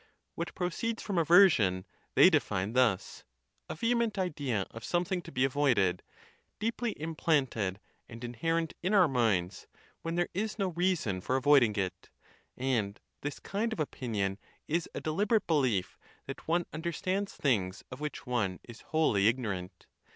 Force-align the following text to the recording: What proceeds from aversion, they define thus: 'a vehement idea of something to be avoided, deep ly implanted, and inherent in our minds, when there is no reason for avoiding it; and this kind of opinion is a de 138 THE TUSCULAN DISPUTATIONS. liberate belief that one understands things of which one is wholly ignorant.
What 0.33 0.55
proceeds 0.55 1.03
from 1.03 1.19
aversion, 1.19 1.85
they 2.15 2.31
define 2.31 2.73
thus: 2.73 3.23
'a 3.69 3.75
vehement 3.75 4.17
idea 4.17 4.65
of 4.71 4.83
something 4.83 5.21
to 5.21 5.31
be 5.31 5.45
avoided, 5.45 6.01
deep 6.57 6.81
ly 6.81 6.95
implanted, 6.97 7.79
and 8.09 8.23
inherent 8.23 8.73
in 8.81 8.95
our 8.95 9.07
minds, 9.07 9.67
when 10.01 10.15
there 10.15 10.29
is 10.33 10.57
no 10.57 10.69
reason 10.69 11.21
for 11.21 11.35
avoiding 11.35 11.75
it; 11.75 12.09
and 12.57 12.99
this 13.21 13.37
kind 13.39 13.71
of 13.71 13.79
opinion 13.79 14.39
is 14.67 14.89
a 14.95 15.01
de 15.01 15.11
138 15.13 15.37
THE 15.37 15.83
TUSCULAN 15.83 15.83
DISPUTATIONS. 15.83 15.85
liberate 15.85 15.85
belief 15.85 15.97
that 16.25 16.47
one 16.47 16.65
understands 16.73 17.35
things 17.35 17.83
of 17.91 17.99
which 18.01 18.25
one 18.25 18.59
is 18.67 18.81
wholly 18.89 19.27
ignorant. 19.27 19.85